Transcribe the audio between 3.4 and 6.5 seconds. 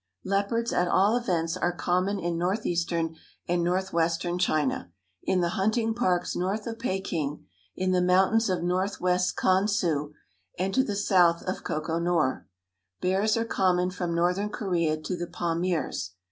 and northwestern China, in the hunting parks